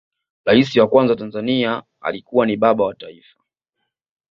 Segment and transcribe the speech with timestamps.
[0.45, 3.39] rais wa kwanza wa tanzania alikuwa ni baba wa taifa